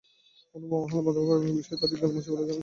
[0.51, 2.59] কোনো বোমা হামলার মাধ্যমে পারমাণবিক বিষয়ে তাদের জ্ঞানও মুছে ফেলা যাবে না।